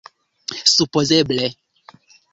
[0.73, 1.47] supozeble